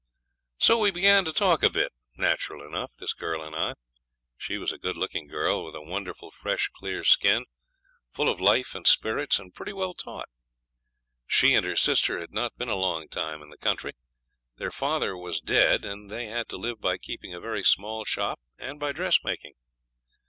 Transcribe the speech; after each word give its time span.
So 0.57 0.79
we 0.79 0.89
began 0.89 1.25
to 1.25 1.31
talk 1.31 1.61
a 1.61 1.69
bit 1.69 1.91
natural 2.17 2.65
enough 2.67 2.95
this 2.97 3.13
girl 3.13 3.43
and 3.43 3.55
I. 3.55 3.75
She 4.35 4.57
was 4.57 4.71
a 4.71 4.79
good 4.79 4.97
looking 4.97 5.27
girl, 5.27 5.63
with 5.63 5.75
a 5.75 5.81
wonderful 5.83 6.31
fresh 6.31 6.69
clear 6.69 7.03
skin, 7.03 7.45
full 8.11 8.27
of 8.27 8.41
life 8.41 8.73
and 8.73 8.87
spirits, 8.87 9.37
and 9.37 9.53
pretty 9.53 9.73
well 9.73 9.93
taught. 9.93 10.27
She 11.27 11.53
and 11.53 11.63
her 11.67 11.75
sister 11.75 12.19
had 12.19 12.31
not 12.31 12.57
been 12.57 12.67
a 12.67 12.75
long 12.75 13.09
time 13.09 13.43
in 13.43 13.49
the 13.49 13.59
country; 13.59 13.93
their 14.57 14.71
father 14.71 15.15
was 15.15 15.39
dead, 15.39 15.85
and 15.85 16.09
they 16.09 16.25
had 16.25 16.49
to 16.49 16.57
live 16.57 16.81
by 16.81 16.97
keeping 16.97 17.35
a 17.35 17.39
very 17.39 17.61
small 17.63 18.03
shop 18.03 18.39
and 18.57 18.79
by 18.79 18.93
dressmaking. 18.93 19.53